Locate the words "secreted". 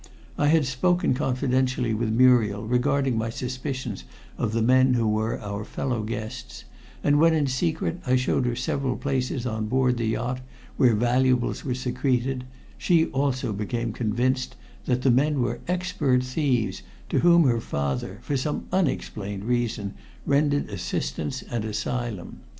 11.75-12.45